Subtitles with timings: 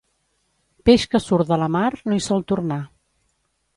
[0.89, 2.81] Peix que surt de la mar no hi sol tornar.